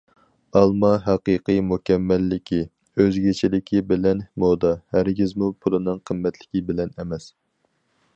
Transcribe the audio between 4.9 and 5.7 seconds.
ھەرگىزمۇ